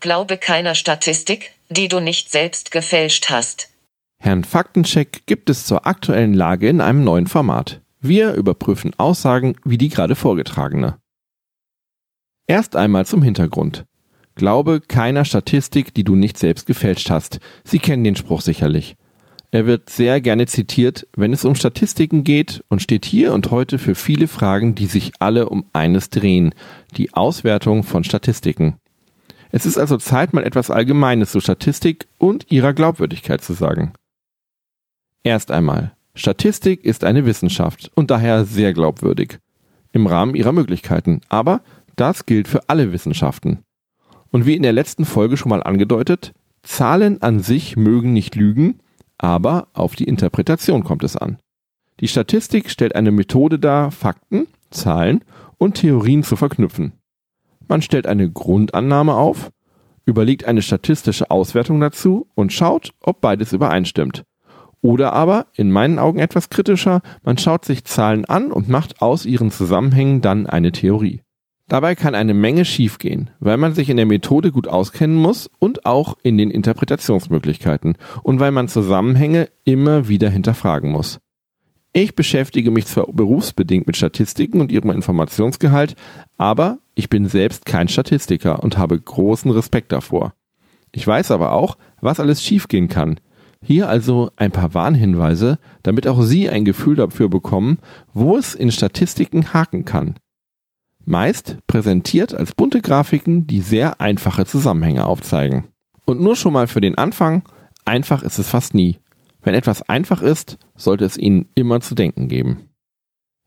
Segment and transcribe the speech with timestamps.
[0.00, 3.68] Glaube keiner Statistik, die du nicht selbst gefälscht hast.
[4.20, 7.80] Herrn Faktencheck gibt es zur aktuellen Lage in einem neuen Format.
[8.00, 10.98] Wir überprüfen Aussagen wie die gerade vorgetragene.
[12.46, 13.84] Erst einmal zum Hintergrund.
[14.34, 17.40] Glaube keiner Statistik, die du nicht selbst gefälscht hast.
[17.64, 18.96] Sie kennen den Spruch sicherlich.
[19.50, 23.78] Er wird sehr gerne zitiert, wenn es um Statistiken geht und steht hier und heute
[23.78, 26.54] für viele Fragen, die sich alle um eines drehen,
[26.96, 28.76] die Auswertung von Statistiken.
[29.50, 33.92] Es ist also Zeit, mal etwas Allgemeines zur Statistik und ihrer Glaubwürdigkeit zu sagen.
[35.22, 39.38] Erst einmal, Statistik ist eine Wissenschaft und daher sehr glaubwürdig.
[39.92, 41.20] Im Rahmen ihrer Möglichkeiten.
[41.28, 41.62] Aber
[41.96, 43.60] das gilt für alle Wissenschaften.
[44.30, 48.80] Und wie in der letzten Folge schon mal angedeutet, Zahlen an sich mögen nicht lügen,
[49.16, 51.38] aber auf die Interpretation kommt es an.
[52.00, 55.24] Die Statistik stellt eine Methode dar, Fakten, Zahlen
[55.56, 56.92] und Theorien zu verknüpfen.
[57.68, 59.50] Man stellt eine Grundannahme auf,
[60.04, 64.24] überlegt eine statistische Auswertung dazu und schaut, ob beides übereinstimmt.
[64.80, 69.26] Oder aber, in meinen Augen etwas kritischer, man schaut sich Zahlen an und macht aus
[69.26, 71.22] ihren Zusammenhängen dann eine Theorie.
[71.68, 75.84] Dabei kann eine Menge schiefgehen, weil man sich in der Methode gut auskennen muss und
[75.84, 81.20] auch in den Interpretationsmöglichkeiten und weil man Zusammenhänge immer wieder hinterfragen muss.
[81.92, 85.96] Ich beschäftige mich zwar berufsbedingt mit Statistiken und ihrem Informationsgehalt,
[86.36, 90.34] aber ich bin selbst kein Statistiker und habe großen Respekt davor.
[90.92, 93.20] Ich weiß aber auch, was alles schiefgehen kann.
[93.60, 97.78] Hier also ein paar Warnhinweise, damit auch Sie ein Gefühl dafür bekommen,
[98.12, 100.14] wo es in Statistiken haken kann
[101.08, 105.64] meist präsentiert als bunte Grafiken, die sehr einfache Zusammenhänge aufzeigen.
[106.04, 107.42] Und nur schon mal für den Anfang,
[107.84, 108.98] einfach ist es fast nie.
[109.48, 112.68] Wenn etwas einfach ist, sollte es Ihnen immer zu denken geben.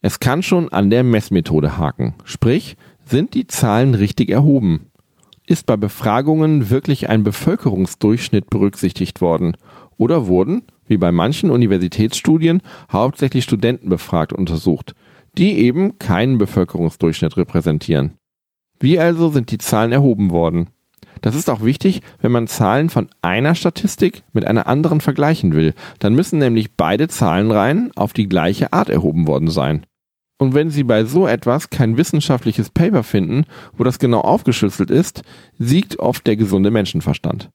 [0.00, 4.92] Es kann schon an der Messmethode haken, sprich, sind die Zahlen richtig erhoben?
[5.44, 9.56] Ist bei Befragungen wirklich ein Bevölkerungsdurchschnitt berücksichtigt worden?
[9.96, 12.62] Oder wurden, wie bei manchen Universitätsstudien,
[12.92, 14.94] hauptsächlich Studenten befragt und untersucht,
[15.36, 18.12] die eben keinen Bevölkerungsdurchschnitt repräsentieren.
[18.78, 20.68] Wie also sind die Zahlen erhoben worden?
[21.20, 25.74] Das ist auch wichtig, wenn man Zahlen von einer Statistik mit einer anderen vergleichen will.
[25.98, 29.84] Dann müssen nämlich beide Zahlenreihen auf die gleiche Art erhoben worden sein.
[30.38, 33.44] Und wenn Sie bei so etwas kein wissenschaftliches Paper finden,
[33.76, 35.22] wo das genau aufgeschlüsselt ist,
[35.58, 37.50] siegt oft der gesunde Menschenverstand.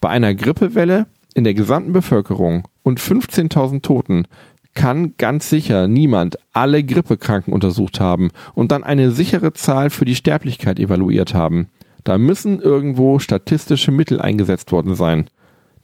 [0.00, 4.26] Bei einer Grippewelle in der gesamten Bevölkerung und 15.000 Toten
[4.74, 10.14] kann ganz sicher niemand alle Grippekranken untersucht haben und dann eine sichere Zahl für die
[10.14, 11.68] Sterblichkeit evaluiert haben.
[12.04, 15.28] Da müssen irgendwo statistische Mittel eingesetzt worden sein.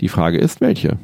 [0.00, 0.99] Die Frage ist, welche?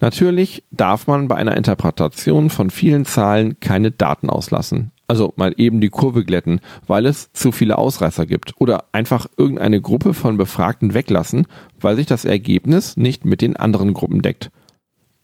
[0.00, 4.90] Natürlich darf man bei einer Interpretation von vielen Zahlen keine Daten auslassen.
[5.06, 8.54] Also mal eben die Kurve glätten, weil es zu viele Ausreißer gibt.
[8.60, 11.46] Oder einfach irgendeine Gruppe von Befragten weglassen,
[11.80, 14.50] weil sich das Ergebnis nicht mit den anderen Gruppen deckt.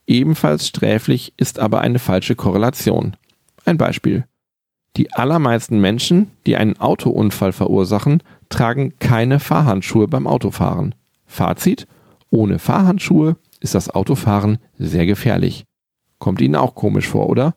[0.06, 3.16] Ebenfalls sträflich ist aber eine falsche Korrelation.
[3.64, 4.26] Ein Beispiel.
[4.96, 10.94] Die allermeisten Menschen, die einen Autounfall verursachen, tragen keine Fahrhandschuhe beim Autofahren.
[11.26, 11.86] Fazit,
[12.30, 15.64] ohne Fahrhandschuhe ist das Autofahren sehr gefährlich.
[16.18, 17.54] Kommt Ihnen auch komisch vor, oder?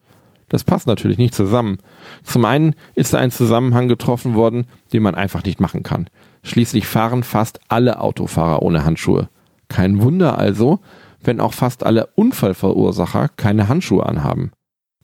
[0.50, 1.78] Das passt natürlich nicht zusammen.
[2.24, 6.10] Zum einen ist da ein Zusammenhang getroffen worden, den man einfach nicht machen kann.
[6.44, 9.30] Schließlich fahren fast alle Autofahrer ohne Handschuhe.
[9.70, 10.80] Kein Wunder also,
[11.24, 14.52] wenn auch fast alle Unfallverursacher keine Handschuhe anhaben.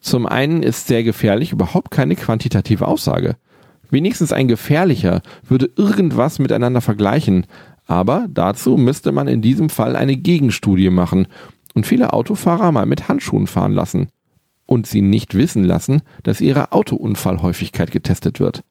[0.00, 3.36] Zum einen ist sehr gefährlich überhaupt keine quantitative Aussage.
[3.90, 7.46] Wenigstens ein gefährlicher würde irgendwas miteinander vergleichen,
[7.86, 11.26] aber dazu müsste man in diesem Fall eine Gegenstudie machen
[11.74, 14.08] und viele Autofahrer mal mit Handschuhen fahren lassen
[14.66, 18.62] und sie nicht wissen lassen, dass ihre Autounfallhäufigkeit getestet wird.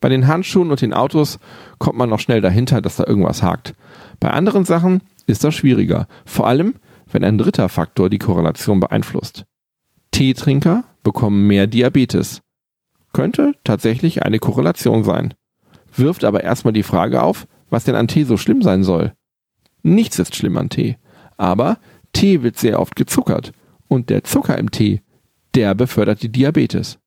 [0.00, 1.38] Bei den Handschuhen und den Autos
[1.78, 3.74] kommt man noch schnell dahinter, dass da irgendwas hakt.
[4.20, 6.06] Bei anderen Sachen ist das schwieriger.
[6.26, 6.74] Vor allem,
[7.10, 9.46] wenn ein dritter Faktor die Korrelation beeinflusst.
[10.10, 12.42] Teetrinker bekommen mehr Diabetes.
[13.14, 15.32] Könnte tatsächlich eine Korrelation sein.
[15.96, 19.14] Wirft aber erstmal die Frage auf, was denn an Tee so schlimm sein soll.
[19.82, 20.98] Nichts ist schlimm an Tee.
[21.36, 21.78] Aber
[22.12, 23.52] Tee wird sehr oft gezuckert.
[23.86, 25.00] Und der Zucker im Tee,
[25.54, 26.98] der befördert die Diabetes.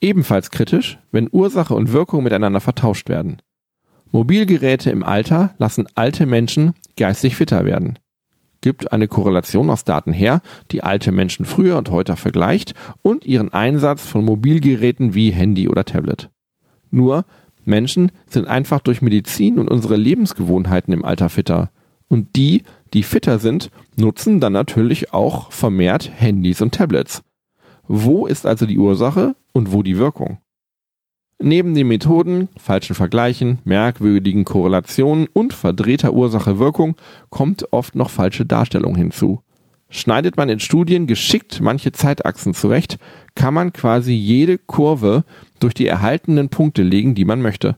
[0.00, 3.42] Ebenfalls kritisch, wenn Ursache und Wirkung miteinander vertauscht werden.
[4.12, 7.98] Mobilgeräte im Alter lassen alte Menschen geistig fitter werden.
[8.66, 10.40] Gibt eine Korrelation aus Daten her,
[10.72, 15.84] die alte Menschen früher und heute vergleicht und ihren Einsatz von Mobilgeräten wie Handy oder
[15.84, 16.30] Tablet.
[16.90, 17.26] Nur
[17.64, 21.70] Menschen sind einfach durch Medizin und unsere Lebensgewohnheiten im Alter fitter.
[22.08, 27.22] Und die, die fitter sind, nutzen dann natürlich auch vermehrt Handys und Tablets.
[27.86, 30.38] Wo ist also die Ursache und wo die Wirkung?
[31.38, 36.96] Neben den Methoden, falschen Vergleichen, merkwürdigen Korrelationen und verdrehter Ursache-Wirkung
[37.28, 39.40] kommt oft noch falsche Darstellung hinzu.
[39.88, 42.98] Schneidet man in Studien geschickt manche Zeitachsen zurecht,
[43.34, 45.24] kann man quasi jede Kurve
[45.60, 47.76] durch die erhaltenen Punkte legen, die man möchte.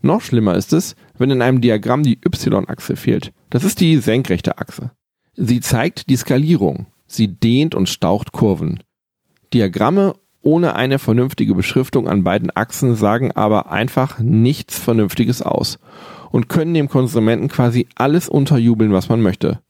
[0.00, 3.32] Noch schlimmer ist es, wenn in einem Diagramm die y-Achse fehlt.
[3.50, 4.90] Das ist die senkrechte Achse.
[5.34, 6.86] Sie zeigt die Skalierung.
[7.06, 8.82] Sie dehnt und staucht Kurven.
[9.52, 10.14] Diagramme
[10.44, 15.78] ohne eine vernünftige Beschriftung an beiden Achsen sagen aber einfach nichts Vernünftiges aus
[16.30, 19.60] und können dem Konsumenten quasi alles unterjubeln, was man möchte.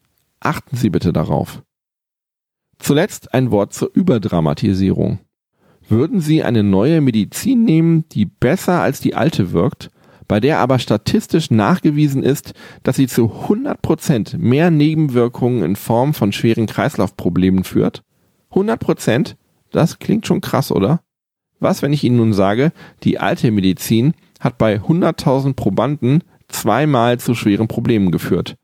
[0.40, 1.62] Achten Sie bitte darauf.
[2.78, 5.20] Zuletzt ein Wort zur Überdramatisierung.
[5.88, 9.90] Würden Sie eine neue Medizin nehmen, die besser als die alte wirkt,
[10.26, 16.32] bei der aber statistisch nachgewiesen ist, dass sie zu 100% mehr Nebenwirkungen in Form von
[16.32, 18.02] schweren Kreislaufproblemen führt?
[18.52, 19.36] 100%?
[19.74, 21.00] Das klingt schon krass, oder?
[21.58, 22.70] Was, wenn ich Ihnen nun sage,
[23.02, 28.56] die alte Medizin hat bei 100.000 Probanden zweimal zu schweren Problemen geführt.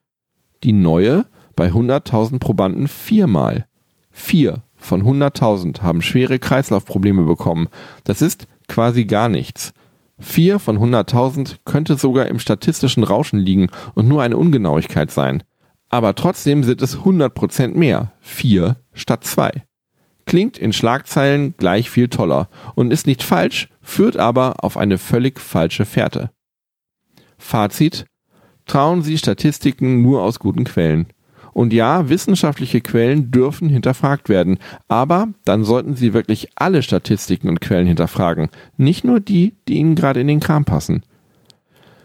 [0.63, 1.27] Die neue
[1.57, 3.67] bei 100.000 Probanden viermal.
[4.13, 7.67] Vier von 100.000 haben schwere Kreislaufprobleme bekommen.
[8.05, 9.73] Das ist quasi gar nichts.
[10.21, 15.43] Vier von 100.000 könnte sogar im statistischen Rauschen liegen und nur eine Ungenauigkeit sein.
[15.89, 18.13] Aber trotzdem sind es 100% mehr.
[18.21, 19.65] Vier statt zwei.
[20.31, 25.41] Klingt in Schlagzeilen gleich viel toller und ist nicht falsch, führt aber auf eine völlig
[25.41, 26.31] falsche Fährte.
[27.37, 28.05] Fazit.
[28.65, 31.09] Trauen Sie Statistiken nur aus guten Quellen.
[31.53, 37.61] Und ja, wissenschaftliche Quellen dürfen hinterfragt werden, aber dann sollten Sie wirklich alle Statistiken und
[37.61, 41.03] Quellen hinterfragen, nicht nur die, die Ihnen gerade in den Kram passen.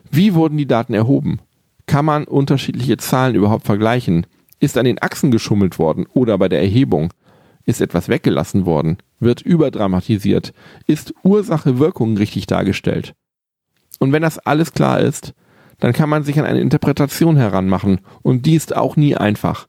[0.10, 1.42] Wie wurden die Daten erhoben?
[1.86, 4.26] Kann man unterschiedliche Zahlen überhaupt vergleichen?
[4.60, 7.12] Ist an den Achsen geschummelt worden oder bei der Erhebung?
[7.66, 8.98] Ist etwas weggelassen worden?
[9.20, 10.54] Wird überdramatisiert?
[10.88, 13.16] Ist Ursache-Wirkung richtig dargestellt?
[14.00, 15.34] Und wenn das alles klar ist,
[15.80, 19.68] dann kann man sich an eine Interpretation heranmachen und die ist auch nie einfach.